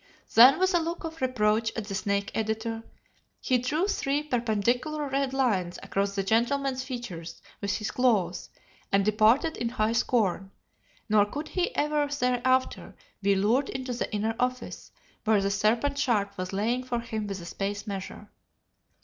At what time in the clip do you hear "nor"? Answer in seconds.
11.07-11.23